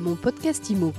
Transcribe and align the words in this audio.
Mon 0.00 0.16
podcast 0.16 0.70
IMO. 0.70 0.94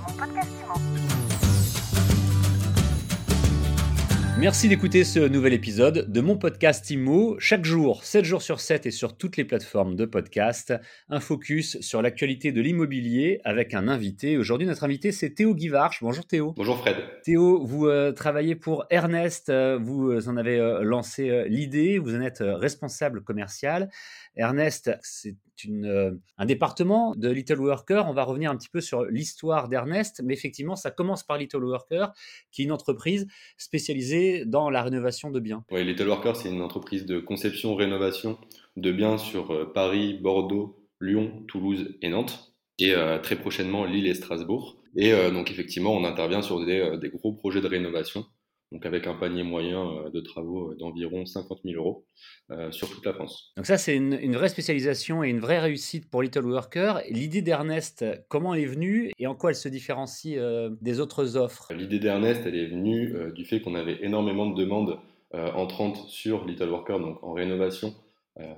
Merci 4.40 4.70
d'écouter 4.70 5.04
ce 5.04 5.20
nouvel 5.20 5.54
épisode 5.54 6.12
de 6.12 6.22
mon 6.22 6.38
podcast 6.38 6.88
IMO. 6.92 7.36
Chaque 7.40 7.66
jour, 7.66 8.04
7 8.04 8.26
jours 8.26 8.44
sur 8.44 8.60
7 8.60 8.86
et 8.86 8.92
sur 8.92 9.18
toutes 9.18 9.38
les 9.38 9.44
plateformes 9.44 9.96
de 9.96 10.06
podcast, 10.06 10.74
un 11.10 11.20
focus 11.20 11.80
sur 11.82 12.04
l'actualité 12.04 12.52
de 12.52 12.62
l'immobilier 12.62 13.42
avec 13.44 13.74
un 13.74 13.88
invité. 13.88 14.38
Aujourd'hui, 14.38 14.68
notre 14.68 14.84
invité, 14.84 15.12
c'est 15.12 15.32
Théo 15.32 15.56
Guivarch. 15.56 16.00
Bonjour 16.02 16.28
Théo. 16.28 16.54
Bonjour 16.56 16.78
Fred. 16.78 16.98
Théo, 17.24 17.64
vous 17.66 17.88
euh, 17.88 18.12
travaillez 18.12 18.56
pour 18.56 18.86
Ernest, 18.92 19.50
euh, 19.50 19.80
vous 19.82 20.12
euh, 20.12 20.28
en 20.28 20.38
avez 20.38 20.60
euh, 20.60 20.84
lancé 20.84 21.30
euh, 21.30 21.48
l'idée, 21.48 21.98
vous 21.98 22.16
en 22.16 22.22
êtes 22.22 22.42
euh, 22.42 22.56
responsable 22.56 23.24
commercial. 23.24 23.90
Ernest, 24.36 24.92
c'est 25.02 25.36
une, 25.64 25.86
euh, 25.86 26.12
un 26.38 26.46
département 26.46 27.16
de 27.16 27.30
Little 27.30 27.60
Worker. 27.60 28.06
On 28.08 28.14
va 28.14 28.24
revenir 28.24 28.52
un 28.52 28.58
petit 28.58 28.70
peu 28.70 28.82
sur 28.82 29.06
l'histoire 29.06 29.70
d'Ernest, 29.70 30.22
mais 30.24 30.34
effectivement, 30.34 30.76
ça 30.76 30.92
commence 30.92 31.24
par 31.24 31.38
Little 31.38 31.64
Worker, 31.64 32.12
qui 32.52 32.62
est 32.62 32.66
une 32.66 32.72
entreprise 32.72 33.28
spécialisée 33.58 34.46
dans 34.46 34.70
la 34.70 34.82
rénovation 34.82 35.32
de 35.32 35.40
biens. 35.40 35.64
Oui, 35.72 35.84
Little 35.84 36.08
Worker, 36.08 36.36
c'est 36.36 36.50
une 36.50 36.62
entreprise 36.62 37.06
de 37.06 37.20
conception-rénovation 37.20 38.38
de 38.78 38.92
biens 38.92 39.18
sur 39.18 39.52
euh, 39.52 39.72
Paris, 39.74 40.20
Bordeaux, 40.22 40.78
Lyon, 41.00 41.44
Toulouse 41.48 41.98
et 42.02 42.10
Nantes, 42.10 42.54
et 42.80 42.94
euh, 42.94 43.20
très 43.20 43.36
prochainement 43.36 43.86
Lille 43.86 44.08
et 44.08 44.14
Strasbourg. 44.14 44.78
Et 44.98 45.14
donc 45.32 45.50
effectivement, 45.50 45.96
on 45.96 46.04
intervient 46.04 46.42
sur 46.42 46.66
des 46.66 47.10
gros 47.14 47.32
projets 47.32 47.62
de 47.62 47.68
rénovation, 47.68 48.26
donc 48.72 48.86
avec 48.86 49.06
un 49.08 49.14
panier 49.14 49.44
moyen 49.44 49.86
euh, 49.86 50.10
de 50.10 50.22
travaux 50.22 50.72
euh, 50.72 50.76
d'environ 50.76 51.26
50 51.26 51.60
000 51.66 51.76
euros 51.76 52.06
euh, 52.52 52.72
sur 52.72 52.90
toute 52.90 53.06
la 53.06 53.14
France. 53.14 53.52
Donc 53.58 53.66
ça, 53.66 53.78
c'est 53.78 53.96
une, 53.96 54.18
une 54.22 54.36
vraie 54.36 54.50
spécialisation 54.50 55.24
et 55.24 55.30
une 55.30 55.40
vraie 55.40 55.60
réussite 55.60 56.10
pour 56.10 56.22
Little 56.22 56.46
Worker. 56.46 57.02
L'idée 57.10 57.42
d'Ernest, 57.42 58.06
comment 58.30 58.54
elle 58.54 58.62
est 58.62 58.66
venue 58.66 59.12
et 59.20 59.28
en 59.28 59.36
quoi 59.36 59.50
elle 59.50 59.56
se 59.56 59.70
différencie 59.70 60.38
euh, 60.38 60.70
des 60.82 61.00
autres 61.00 61.36
offres? 61.36 61.74
L'idée 61.74 62.00
d'Ernest, 62.00 62.44
elle 62.46 62.56
est 62.56 62.68
venue 62.68 63.14
euh, 63.14 63.32
du 63.32 63.46
fait 63.46 63.62
qu'on 63.62 63.76
avait 63.76 64.00
énormément 64.02 64.50
de 64.50 64.60
demandes 64.60 65.00
entrantes 65.34 66.10
sur 66.10 66.44
Little 66.44 66.68
Worker, 66.68 67.00
donc 67.00 67.24
en 67.24 67.32
rénovation, 67.32 67.96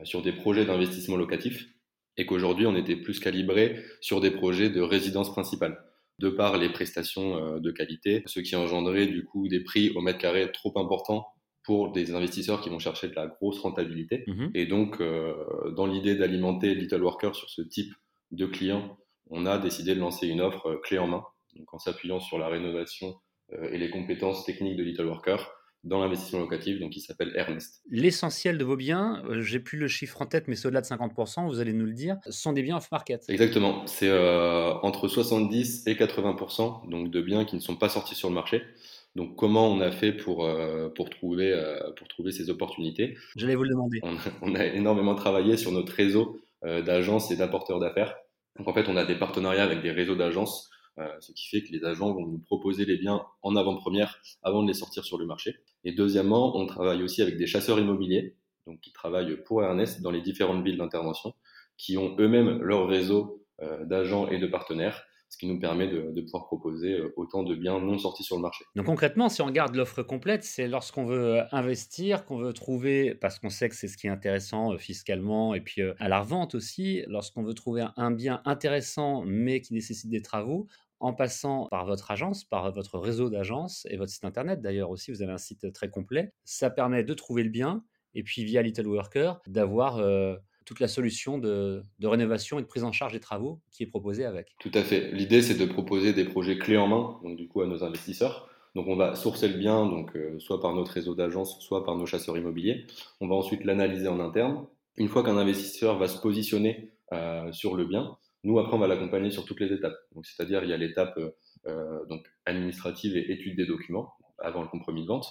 sur 0.02 0.24
des 0.24 0.32
projets 0.32 0.66
d'investissement 0.66 1.18
locatif, 1.18 1.68
et 2.18 2.26
qu'aujourd'hui 2.26 2.66
on 2.66 2.76
était 2.76 2.96
plus 2.96 3.20
calibré 3.20 3.78
sur 4.02 4.20
des 4.22 4.32
projets 4.32 4.72
de 4.72 4.82
résidence 4.82 5.32
principale, 5.32 5.78
de 6.20 6.30
par 6.30 6.58
les 6.58 6.70
prestations 6.70 7.38
euh, 7.38 7.60
de 7.60 7.72
qualité, 7.72 8.24
ce 8.26 8.40
qui 8.40 8.56
engendrait 8.56 9.08
du 9.08 9.26
coup 9.26 9.48
des 9.48 9.62
prix 9.62 9.92
au 9.96 10.02
mètre 10.02 10.20
carré 10.20 10.52
trop 10.52 10.74
importants 10.78 11.26
pour 11.64 11.92
des 11.92 12.14
investisseurs 12.14 12.62
qui 12.62 12.70
vont 12.70 12.80
chercher 12.80 13.08
de 13.08 13.16
la 13.16 13.28
grosse 13.28 13.60
rentabilité. 13.60 14.24
Mhm. 14.28 14.52
Et 14.54 14.66
donc, 14.66 15.00
euh, 15.00 15.34
dans 15.72 15.86
l'idée 15.86 16.16
d'alimenter 16.16 16.76
Little 16.76 17.04
Worker 17.04 17.36
sur 17.36 17.50
ce 17.50 17.62
type 17.62 17.94
de 18.32 18.46
clients, 18.46 18.98
on 19.30 19.46
a 19.46 19.58
décidé 19.58 19.96
de 19.96 20.00
lancer 20.00 20.28
une 20.28 20.42
offre 20.42 20.68
euh, 20.68 20.82
clé 20.84 20.98
en 20.98 21.08
main, 21.08 21.24
donc 21.56 21.74
en 21.74 21.80
s'appuyant 21.80 22.20
sur 22.20 22.38
la 22.38 22.50
rénovation 22.50 23.16
euh, 23.54 23.72
et 23.72 23.78
les 23.78 23.90
compétences 23.90 24.46
techniques 24.46 24.76
de 24.76 24.84
Little 24.84 25.06
Worker 25.06 25.52
dans 25.84 26.00
l'investissement 26.00 26.40
locatif, 26.40 26.80
donc 26.80 26.92
qui 26.92 27.02
s'appelle 27.02 27.34
Ernest. 27.36 27.82
L'essentiel 27.90 28.58
de 28.58 28.64
vos 28.64 28.78
biens, 28.78 29.22
euh, 29.28 29.42
j'ai 29.42 29.60
plus 29.60 29.78
le 29.78 29.88
chiffre 29.88 30.22
en 30.22 30.26
tête, 30.26 30.48
mais 30.48 30.56
c'est 30.56 30.68
au-delà 30.68 30.82
de 30.82 30.86
50%, 30.86 31.48
vous 31.48 31.60
allez 31.60 31.74
nous 31.74 31.86
le 31.86 31.94
dire, 31.94 32.18
sont 32.30 32.54
des 32.54 32.64
biens 32.64 32.78
off-market. 32.78 33.26
Exactement, 33.28 33.86
c'est 33.86 34.10
euh, 34.10 34.74
entre 34.82 35.08
70 35.08 35.88
et 35.88 35.96
80% 35.96 36.90
donc 36.90 37.12
de 37.12 37.22
biens 37.22 37.46
qui 37.46 37.56
ne 37.56 37.62
sont 37.62 37.76
pas 37.76 37.90
sortis 37.90 38.16
sur 38.16 38.30
le 38.30 38.36
marché. 38.36 38.64
Donc 39.16 39.36
comment 39.36 39.68
on 39.68 39.82
a 39.82 39.92
fait 39.92 40.14
pour, 40.14 40.46
euh, 40.46 40.90
pour, 40.90 41.10
trouver, 41.10 41.52
euh, 41.52 41.92
pour 41.98 42.08
trouver 42.08 42.32
ces 42.32 42.50
opportunités? 42.50 43.18
J'allais 43.36 43.56
vous 43.56 43.64
le 43.64 43.70
demander. 43.70 44.00
on, 44.04 44.16
on 44.42 44.56
a 44.56 44.66
énormément 44.66 45.16
travaillé 45.16 45.58
sur 45.58 45.72
notre 45.72 45.94
réseau 45.94 46.40
d'agences 46.64 47.30
et 47.30 47.36
d'apporteurs 47.36 47.78
d'affaires. 47.82 48.16
Donc 48.58 48.70
en 48.70 48.74
fait, 48.74 48.88
on 48.88 48.96
a 48.96 49.04
des 49.04 49.16
partenariats 49.16 49.64
avec 49.64 49.82
des 49.82 49.92
réseaux 49.92 50.16
d'agences, 50.16 50.70
ce 51.20 51.32
qui 51.32 51.48
fait 51.48 51.64
que 51.64 51.72
les 51.72 51.86
agents 51.86 52.14
vont 52.14 52.28
nous 52.28 52.40
proposer 52.40 52.86
les 52.86 52.98
biens 52.98 53.26
en 53.42 53.56
avant-première 53.56 54.22
avant 54.44 54.62
de 54.62 54.68
les 54.68 54.74
sortir 54.74 55.04
sur 55.04 55.18
le 55.18 55.26
marché. 55.26 55.56
Et 55.84 55.92
deuxièmement, 55.92 56.56
on 56.56 56.66
travaille 56.66 57.04
aussi 57.04 57.22
avec 57.22 57.38
des 57.38 57.48
chasseurs 57.48 57.80
immobiliers, 57.80 58.36
donc 58.68 58.80
qui 58.80 58.94
travaillent 58.94 59.42
pour 59.44 59.64
Ernest 59.64 60.02
dans 60.02 60.12
les 60.12 60.22
différentes 60.22 60.64
villes 60.64 60.78
d'intervention, 60.78 61.34
qui 61.78 61.98
ont 61.98 62.16
eux-mêmes 62.20 62.62
leur 62.62 62.88
réseau 62.88 63.46
euh, 63.62 63.86
d'agents 63.86 64.28
et 64.30 64.40
de 64.40 64.48
partenaires, 64.48 65.04
ce 65.34 65.38
qui 65.40 65.48
nous 65.48 65.60
permet 65.60 65.88
de, 65.88 66.22
pouvoir 66.22 66.46
proposer 66.46 66.94
euh, 66.94 67.12
autant 67.18 67.42
de 67.42 67.56
biens 67.56 67.80
non 67.80 67.98
sortis 67.98 68.24
sur 68.24 68.36
le 68.36 68.44
marché. 68.44 68.66
Donc 68.76 68.86
concrètement, 68.86 69.30
si 69.30 69.42
on 69.42 69.48
regarde 69.48 69.76
l'offre 69.76 70.04
complète, 70.04 70.44
c'est 70.44 70.68
lorsqu'on 70.68 71.06
veut 71.06 71.40
euh, 71.40 71.44
investir, 71.52 72.26
qu'on 72.26 72.38
veut 72.38 72.54
trouver, 72.54 73.16
parce 73.16 73.40
qu'on 73.40 73.50
sait 73.50 73.68
que 73.68 73.76
c'est 73.76 73.88
ce 73.88 73.98
qui 73.98 74.06
est 74.06 74.12
intéressant 74.12 74.74
euh, 74.74 74.78
fiscalement 74.78 75.56
et 75.56 75.62
puis 75.62 75.82
à 75.82 76.08
la 76.08 76.20
revente 76.20 76.54
aussi, 76.54 77.04
lorsqu'on 77.08 77.42
veut 77.42 77.56
trouver 77.56 77.84
un, 77.98 78.12
bien 78.12 78.44
intéressant 78.46 79.24
mais 79.26 79.60
qui 79.62 79.74
nécessite 79.74 80.12
des 80.12 80.22
travaux, 80.22 80.68
en 81.00 81.14
passant 81.14 81.68
par 81.72 81.88
votre 81.88 82.12
agence, 82.12 82.44
par 82.44 82.72
votre 82.72 83.00
réseau 83.00 83.32
d'agences 83.32 83.88
et 83.90 83.98
votre 83.98 84.12
site 84.12 84.26
internet 84.26 84.62
d'ailleurs 84.62 84.92
aussi, 84.92 85.12
vous 85.12 85.24
avez 85.24 85.34
un 85.34 85.40
site 85.40 85.74
très 85.74 85.90
complet, 85.90 86.32
ça 86.44 86.70
permet 86.70 87.04
de 87.04 87.14
trouver 87.16 87.44
le 87.44 87.50
bien 87.50 87.84
et 88.14 88.22
puis 88.22 88.44
via 88.44 88.62
Little 88.62 88.88
Worker 88.88 89.42
d'avoir 89.48 90.00
toute 90.66 90.80
la 90.80 90.88
solution 90.88 91.38
de, 91.38 91.84
rénovation 92.02 92.60
et 92.60 92.62
de 92.62 92.68
prise 92.68 92.84
en 92.84 92.92
charge 92.92 93.14
des 93.14 93.20
travaux 93.20 93.60
qui 93.72 93.84
est 93.84 93.88
proposée 93.88 94.26
avec. 94.26 94.56
Tout 94.60 94.72
à 94.74 94.84
fait. 94.84 95.12
L'idée, 95.12 95.42
c'est 95.42 95.58
de 95.58 95.66
proposer 95.66 96.14
des 96.14 96.26
projets 96.26 96.58
clés 96.58 96.78
en 96.78 96.88
main, 96.88 97.20
donc 97.24 97.38
du 97.38 97.48
coup 97.48 97.62
à 97.62 97.68
nos 97.68 97.84
investisseurs. 97.84 98.50
Donc 98.76 98.88
on 98.88 98.96
va 98.96 99.16
sourcer 99.16 99.48
le 99.48 99.58
bien, 99.58 99.86
donc 99.86 100.16
euh, 100.16 100.40
soit 100.40 100.60
par 100.60 100.74
notre 100.74 100.92
réseau 100.92 101.14
d'agences, 101.14 101.60
soit 101.60 101.86
par 101.86 101.96
nos 101.96 102.06
chasseurs 102.06 102.38
immobiliers. 102.38 102.88
On 103.22 103.28
va 103.28 103.36
ensuite 103.36 103.64
l'analyser 103.66 104.08
en 104.08 104.20
interne. 104.20 104.66
Une 104.98 105.10
fois 105.10 105.24
qu'un 105.24 105.38
investisseur 105.38 106.00
va 106.00 106.08
se 106.08 106.20
positionner 106.20 106.92
euh, 107.14 107.52
sur 107.52 107.76
le 107.76 107.86
bien, 107.86 108.18
nous 108.44 108.58
après 108.60 108.74
on 108.74 108.80
va 108.80 108.88
l'accompagner 108.88 109.30
sur 109.30 109.46
toutes 109.46 109.60
les 109.60 109.72
étapes. 109.72 109.96
C'est-à-dire 110.24 110.64
il 110.64 110.72
y 110.72 110.74
a 110.74 110.78
l'étape 110.78 111.20
euh, 111.68 112.00
administrative 112.46 113.16
et 113.16 113.32
étude 113.32 113.56
des 113.56 113.68
documents 113.68 114.14
avant 114.40 114.64
le 114.64 114.68
compromis 114.68 115.04
de 115.04 115.08
vente. 115.08 115.28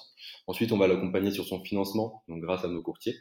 Ensuite 0.46 0.70
on 0.70 0.78
va 0.78 0.86
l'accompagner 0.86 1.32
sur 1.32 1.44
son 1.44 1.60
financement, 1.64 2.22
donc 2.28 2.40
grâce 2.40 2.64
à 2.64 2.68
nos 2.68 2.82
courtiers. 2.82 3.16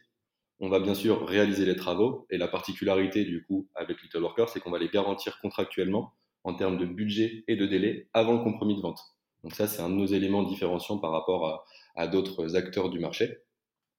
On 0.64 0.70
va 0.70 0.80
bien 0.80 0.94
sûr 0.94 1.26
réaliser 1.26 1.66
les 1.66 1.76
travaux 1.76 2.28
et 2.30 2.38
la 2.38 2.48
particularité 2.48 3.26
du 3.26 3.44
coup 3.44 3.68
avec 3.74 4.00
Little 4.04 4.22
Worker, 4.22 4.48
c'est 4.48 4.60
qu'on 4.60 4.70
va 4.70 4.78
les 4.78 4.90
garantir 4.90 5.40
contractuellement 5.42 6.14
en 6.44 6.54
termes 6.54 6.78
de 6.78 6.86
budget 6.86 7.44
et 7.48 7.56
de 7.56 7.66
délai 7.66 8.10
avant 8.14 8.34
le 8.34 8.44
compromis 8.44 8.76
de 8.76 8.82
vente. 8.82 9.02
Donc 9.44 9.56
ça, 9.56 9.66
c'est 9.66 9.82
un 9.82 9.90
de 9.90 9.96
nos 9.96 10.06
éléments 10.06 10.44
différenciants 10.44 11.00
par 11.00 11.12
rapport 11.12 11.66
à, 11.96 12.08
d'autres 12.08 12.56
acteurs 12.56 12.92
du 12.92 13.00
marché. 13.00 13.40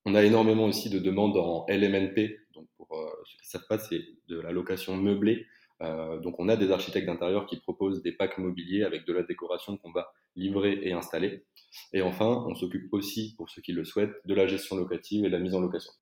On 0.05 0.15
a 0.15 0.23
énormément 0.23 0.67
aussi 0.67 0.89
de 0.89 1.01
demandes 1.01 1.37
en 1.37 1.67
LMNP. 1.69 2.39
Donc 2.55 2.69
pour 2.77 2.93
euh, 2.93 3.11
ceux 3.25 3.39
qui 3.39 3.47
ne 3.47 3.51
savent 3.51 3.67
pas, 3.69 3.79
c'est 3.79 4.01
de 4.29 4.41
la 4.41 4.53
location 4.53 4.97
meublée. 4.97 5.47
Euh, 5.81 6.21
donc 6.21 6.39
on 6.39 6.49
a 6.49 6.57
des 6.57 6.71
architectes 6.71 7.07
d'intérieur 7.07 7.47
qui 7.47 7.59
proposent 7.59 8.03
des 8.03 8.13
packs 8.13 8.39
mobiliers 8.39 8.85
avec 8.85 9.05
de 9.05 9.13
la 9.13 9.25
décoration 9.25 9.77
qu'on 9.79 9.91
va 9.91 10.13
livrer 10.37 10.79
et 10.85 10.93
installer. 10.93 11.45
Et 11.93 12.03
enfin, 12.03 12.45
on 12.49 12.55
s'occupe 12.55 12.87
aussi, 12.93 13.35
pour 13.37 13.51
ceux 13.51 13.63
qui 13.63 13.73
le 13.73 13.85
souhaitent, 13.85 14.15
de 14.25 14.35
la 14.35 14.47
gestion 14.47 14.77
locative 14.77 15.25
et 15.25 15.29
de 15.29 15.33
la 15.33 15.41
mise 15.41 15.57
en 15.57 15.61
location. 15.61 15.93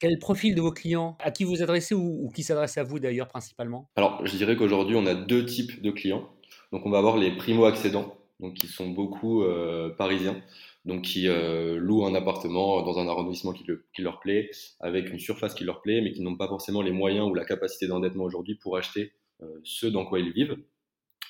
Quel 0.00 0.18
profil 0.18 0.54
de 0.54 0.60
vos 0.60 0.72
clients? 0.72 1.16
À 1.20 1.30
qui 1.30 1.44
vous 1.44 1.62
adressez 1.62 1.94
ou, 1.94 2.26
ou 2.26 2.30
qui 2.30 2.42
s'adresse 2.42 2.78
à 2.78 2.84
vous 2.84 2.98
d'ailleurs 2.98 3.28
principalement? 3.28 3.90
Alors, 3.96 4.24
je 4.26 4.36
dirais 4.36 4.56
qu'aujourd'hui, 4.56 4.96
on 4.96 5.06
a 5.06 5.14
deux 5.14 5.44
types 5.44 5.82
de 5.82 5.90
clients. 5.90 6.28
Donc, 6.72 6.84
on 6.86 6.90
va 6.90 6.98
avoir 6.98 7.16
les 7.16 7.36
primo-accédants, 7.36 8.14
qui 8.54 8.66
sont 8.66 8.90
beaucoup 8.90 9.42
euh, 9.42 9.90
parisiens, 9.90 10.40
donc 10.84 11.02
qui 11.02 11.26
euh, 11.26 11.76
louent 11.76 12.06
un 12.06 12.14
appartement 12.14 12.82
dans 12.82 12.98
un 12.98 13.08
arrondissement 13.08 13.52
qui, 13.52 13.64
le- 13.64 13.86
qui 13.94 14.02
leur 14.02 14.20
plaît, 14.20 14.50
avec 14.80 15.10
une 15.10 15.18
surface 15.18 15.54
qui 15.54 15.64
leur 15.64 15.82
plaît, 15.82 16.00
mais 16.00 16.12
qui 16.12 16.22
n'ont 16.22 16.36
pas 16.36 16.46
forcément 16.46 16.82
les 16.82 16.92
moyens 16.92 17.28
ou 17.28 17.34
la 17.34 17.44
capacité 17.44 17.88
d'endettement 17.88 18.24
aujourd'hui 18.24 18.54
pour 18.54 18.76
acheter 18.76 19.12
euh, 19.42 19.46
ce 19.64 19.86
dans 19.86 20.04
quoi 20.04 20.20
ils 20.20 20.32
vivent. 20.32 20.56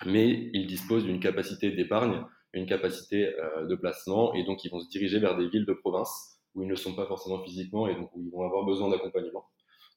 Mais 0.06 0.50
ils 0.52 0.66
disposent 0.66 1.04
d'une 1.04 1.18
capacité 1.20 1.70
d'épargne, 1.70 2.22
une 2.52 2.66
capacité 2.66 3.30
de 3.68 3.74
placement, 3.74 4.32
et 4.34 4.44
donc 4.44 4.64
ils 4.64 4.70
vont 4.70 4.80
se 4.80 4.88
diriger 4.88 5.18
vers 5.18 5.36
des 5.36 5.48
villes 5.48 5.66
de 5.66 5.72
province 5.72 6.37
où 6.58 6.62
ils 6.62 6.68
ne 6.68 6.74
sont 6.74 6.94
pas 6.94 7.06
forcément 7.06 7.42
physiquement 7.44 7.88
et 7.88 7.94
donc 7.94 8.10
où 8.14 8.22
ils 8.22 8.30
vont 8.30 8.42
avoir 8.42 8.64
besoin 8.64 8.90
d'accompagnement. 8.90 9.44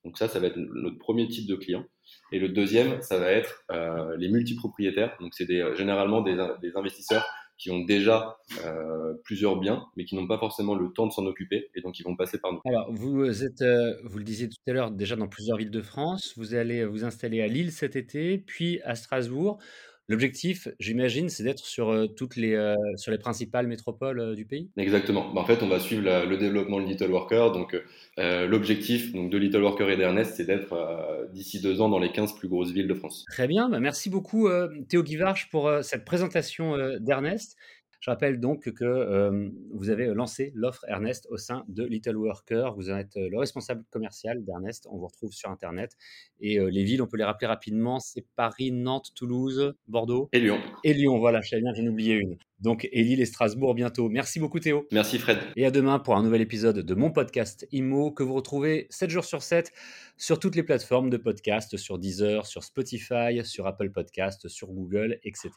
Donc 0.05 0.17
ça, 0.17 0.27
ça 0.27 0.39
va 0.39 0.47
être 0.47 0.57
notre 0.57 0.97
premier 0.97 1.27
type 1.27 1.47
de 1.47 1.55
client. 1.55 1.83
Et 2.31 2.39
le 2.39 2.49
deuxième, 2.49 3.01
ça 3.01 3.19
va 3.19 3.31
être 3.31 3.63
euh, 3.71 4.15
les 4.17 4.29
multipropriétaires. 4.29 5.15
Donc 5.19 5.33
c'est 5.33 5.45
des, 5.45 5.63
généralement 5.75 6.21
des, 6.21 6.37
investisseurs 6.75 7.25
qui 7.57 7.69
ont 7.69 7.85
déjà 7.85 8.37
euh, 8.65 9.13
plusieurs 9.23 9.59
biens, 9.59 9.85
mais 9.95 10.05
qui 10.05 10.15
n'ont 10.15 10.27
pas 10.27 10.39
forcément 10.39 10.73
le 10.73 10.91
temps 10.93 11.05
de 11.05 11.11
s'en 11.11 11.27
occuper, 11.27 11.69
et 11.75 11.81
donc 11.81 11.99
ils 11.99 12.03
vont 12.03 12.15
passer 12.15 12.39
par 12.39 12.53
nous. 12.53 12.59
Alors, 12.65 12.91
vous 12.91 13.43
êtes, 13.43 13.61
euh, 13.61 13.93
vous 14.03 14.17
le 14.17 14.23
disiez 14.23 14.49
tout 14.49 14.57
à 14.67 14.73
l'heure, 14.73 14.89
déjà 14.89 15.15
dans 15.15 15.27
plusieurs 15.27 15.57
villes 15.57 15.69
de 15.69 15.81
France. 15.81 16.33
Vous 16.37 16.55
allez 16.55 16.83
vous 16.85 17.03
installer 17.03 17.39
à 17.39 17.47
Lille 17.47 17.71
cet 17.71 17.95
été, 17.95 18.39
puis 18.39 18.81
à 18.81 18.95
Strasbourg. 18.95 19.59
L'objectif, 20.07 20.67
j'imagine, 20.79 21.29
c'est 21.29 21.43
d'être 21.43 21.65
sur 21.65 21.89
euh, 21.89 22.07
toutes 22.07 22.35
les, 22.35 22.53
euh, 22.53 22.75
sur 22.97 23.11
les 23.11 23.17
principales 23.17 23.67
métropoles 23.67 24.19
euh, 24.19 24.35
du 24.35 24.45
pays? 24.45 24.69
Exactement. 24.77 25.31
Bah, 25.33 25.41
en 25.41 25.45
fait, 25.45 25.63
on 25.63 25.67
va 25.67 25.79
suivre 25.79 26.03
la- 26.03 26.25
le 26.25 26.37
développement 26.37 26.81
de 26.81 26.85
Little 26.85 27.11
Worker. 27.11 27.51
Donc, 27.51 27.75
l'objectif 28.17 29.13
donc, 29.13 29.31
de 29.31 29.37
Little 29.37 29.61
Worker 29.63 29.89
et 29.89 29.97
d'Ernest, 29.97 30.33
c'est 30.35 30.45
d'être 30.45 31.27
d'ici 31.33 31.61
deux 31.61 31.81
ans 31.81 31.89
dans 31.89 31.99
les 31.99 32.11
15 32.11 32.33
plus 32.35 32.47
grosses 32.47 32.71
villes 32.71 32.87
de 32.87 32.93
France. 32.93 33.25
Très 33.31 33.47
bien, 33.47 33.69
bah, 33.69 33.79
merci 33.79 34.09
beaucoup 34.09 34.49
Théo 34.89 35.03
Guivarch 35.03 35.49
pour 35.49 35.71
cette 35.81 36.05
présentation 36.05 36.75
d'Ernest. 36.99 37.55
Je 38.01 38.09
rappelle 38.09 38.39
donc 38.39 38.69
que 38.73 39.51
vous 39.71 39.89
avez 39.89 40.07
lancé 40.07 40.51
l'offre 40.55 40.83
Ernest 40.87 41.27
au 41.29 41.37
sein 41.37 41.63
de 41.67 41.85
Little 41.85 42.17
Worker. 42.17 42.73
Vous 42.75 42.89
êtes 42.89 43.15
le 43.15 43.37
responsable 43.37 43.83
commercial 43.91 44.43
d'Ernest. 44.43 44.87
On 44.91 44.97
vous 44.97 45.05
retrouve 45.07 45.31
sur 45.31 45.49
Internet. 45.49 45.95
Et 46.39 46.59
les 46.59 46.83
villes, 46.83 47.03
on 47.03 47.07
peut 47.07 47.17
les 47.17 47.23
rappeler 47.23 47.47
rapidement 47.47 47.99
c'est 47.99 48.25
Paris, 48.35 48.71
Nantes, 48.71 49.11
Toulouse, 49.15 49.75
Bordeaux. 49.87 50.29
Et 50.33 50.39
Lyon. 50.39 50.57
Et 50.83 50.93
Lyon, 50.93 51.19
voilà, 51.19 51.41
je 51.41 51.49
savais 51.49 51.61
bien, 51.61 51.73
j'en 51.75 51.85
oublié 51.85 52.15
une. 52.15 52.37
Donc, 52.61 52.87
et 52.91 53.03
Lille 53.03 53.21
et 53.21 53.25
Strasbourg 53.25 53.73
bientôt. 53.73 54.07
Merci 54.09 54.39
beaucoup, 54.39 54.59
Théo. 54.59 54.87
Merci, 54.91 55.19
Fred. 55.19 55.39
Et 55.55 55.65
à 55.65 55.71
demain 55.71 55.99
pour 55.99 56.15
un 56.15 56.23
nouvel 56.23 56.41
épisode 56.41 56.79
de 56.79 56.93
mon 56.95 57.11
podcast 57.11 57.67
IMO 57.71 58.11
que 58.11 58.23
vous 58.23 58.33
retrouvez 58.33 58.87
7 58.89 59.09
jours 59.09 59.25
sur 59.25 59.41
7 59.41 59.71
sur 60.17 60.39
toutes 60.39 60.55
les 60.55 60.63
plateformes 60.63 61.09
de 61.09 61.17
podcast, 61.17 61.77
sur 61.77 61.97
Deezer, 61.97 62.45
sur 62.45 62.63
Spotify, 62.63 63.43
sur 63.43 63.65
Apple 63.65 63.91
Podcast, 63.91 64.47
sur 64.47 64.67
Google, 64.67 65.19
etc. 65.23 65.49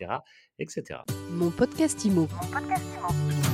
etc. 0.59 1.01
Mon 1.31 1.51
podcast 1.51 2.05
IMO. 2.05 2.23
Mon 2.23 2.51
podcast 2.51 2.85
IMO. 2.99 3.54